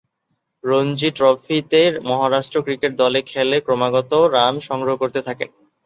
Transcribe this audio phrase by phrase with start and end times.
[0.63, 5.49] রঞ্জী ট্রফিতে মহারাষ্ট্র ক্রিকেট দলে খেলে ক্রমাগত রান সংগ্রহ করতে থাকেন।